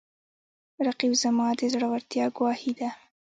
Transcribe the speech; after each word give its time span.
رقیب 0.85 1.13
زما 1.23 1.47
د 1.59 1.61
زړورتیا 1.73 2.25
ګواهي 2.37 2.71
ده 2.79 2.89